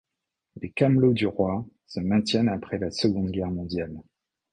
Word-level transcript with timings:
Les 0.59 0.71
Camelots 0.71 1.13
du 1.13 1.27
roi 1.27 1.63
se 1.85 1.99
maintiennent 1.99 2.49
après 2.49 2.79
la 2.79 2.89
seconde 2.89 3.29
guerre 3.29 3.51
mondiale. 3.51 4.01